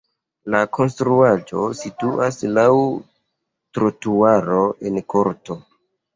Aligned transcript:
La 0.53 0.59
konstruaĵo 0.77 1.65
situas 1.81 2.39
laŭ 2.57 2.65
trotuaro 3.79 4.65
en 4.91 4.99
korto. 5.17 5.61